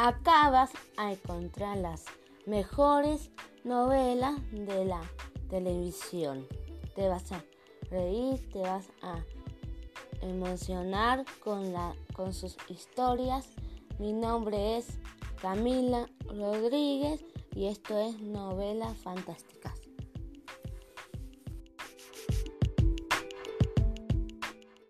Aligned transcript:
Acá 0.00 0.48
vas 0.50 0.70
a 0.96 1.10
encontrar 1.10 1.76
las 1.76 2.04
mejores 2.46 3.32
novelas 3.64 4.36
de 4.52 4.84
la 4.84 5.00
televisión. 5.50 6.46
Te 6.94 7.08
vas 7.08 7.32
a 7.32 7.42
reír, 7.90 8.48
te 8.52 8.60
vas 8.60 8.86
a 9.02 9.24
emocionar 10.22 11.24
con, 11.42 11.72
la, 11.72 11.96
con 12.14 12.32
sus 12.32 12.56
historias. 12.68 13.48
Mi 13.98 14.12
nombre 14.12 14.78
es 14.78 14.86
Camila 15.42 16.08
Rodríguez 16.28 17.24
y 17.56 17.66
esto 17.66 17.98
es 17.98 18.20
Novelas 18.20 18.96
Fantásticas. 18.98 19.87